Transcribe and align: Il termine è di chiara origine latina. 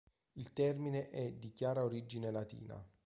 Il 0.33 0.51
termine 0.53 1.09
è 1.11 1.31
di 1.33 1.51
chiara 1.51 1.83
origine 1.85 2.31
latina. 2.31 2.83